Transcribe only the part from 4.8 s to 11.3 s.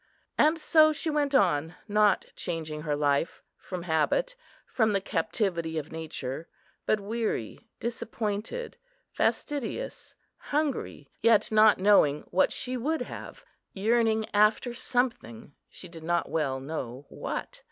the captivity of nature, but weary, disappointed, fastidious, hungry,